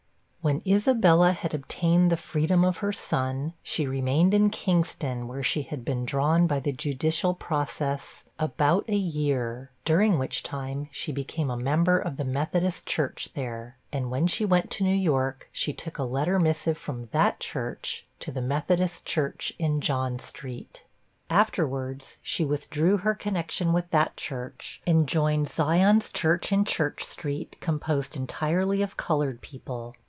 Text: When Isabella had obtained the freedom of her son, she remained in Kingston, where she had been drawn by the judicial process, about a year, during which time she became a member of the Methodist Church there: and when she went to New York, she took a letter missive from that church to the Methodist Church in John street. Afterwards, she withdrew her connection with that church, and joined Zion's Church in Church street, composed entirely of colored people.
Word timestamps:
When 0.43 0.63
Isabella 0.65 1.33
had 1.33 1.53
obtained 1.53 2.11
the 2.11 2.17
freedom 2.17 2.65
of 2.65 2.77
her 2.79 2.91
son, 2.91 3.53
she 3.61 3.85
remained 3.85 4.33
in 4.33 4.49
Kingston, 4.49 5.27
where 5.27 5.43
she 5.43 5.61
had 5.61 5.85
been 5.85 6.03
drawn 6.03 6.47
by 6.47 6.59
the 6.59 6.71
judicial 6.71 7.35
process, 7.35 8.23
about 8.39 8.85
a 8.89 8.95
year, 8.95 9.69
during 9.85 10.17
which 10.17 10.41
time 10.41 10.89
she 10.91 11.11
became 11.11 11.51
a 11.51 11.55
member 11.55 11.99
of 11.99 12.17
the 12.17 12.25
Methodist 12.25 12.87
Church 12.87 13.29
there: 13.35 13.77
and 13.93 14.09
when 14.09 14.25
she 14.25 14.43
went 14.43 14.71
to 14.71 14.83
New 14.83 14.95
York, 14.95 15.47
she 15.51 15.73
took 15.73 15.99
a 15.99 16.03
letter 16.03 16.39
missive 16.39 16.75
from 16.75 17.09
that 17.11 17.39
church 17.39 18.07
to 18.19 18.31
the 18.31 18.41
Methodist 18.41 19.05
Church 19.05 19.53
in 19.59 19.79
John 19.79 20.17
street. 20.17 20.81
Afterwards, 21.29 22.17
she 22.23 22.43
withdrew 22.45 22.97
her 22.97 23.13
connection 23.13 23.73
with 23.73 23.91
that 23.91 24.17
church, 24.17 24.81
and 24.87 25.07
joined 25.07 25.49
Zion's 25.49 26.09
Church 26.09 26.51
in 26.51 26.65
Church 26.65 27.03
street, 27.05 27.57
composed 27.61 28.17
entirely 28.17 28.81
of 28.81 28.97
colored 28.97 29.41
people. 29.41 29.93